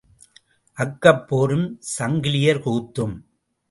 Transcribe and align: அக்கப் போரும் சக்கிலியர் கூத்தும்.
அக்கப் 0.77 1.23
போரும் 1.29 1.67
சக்கிலியர் 1.97 2.63
கூத்தும். 2.65 3.15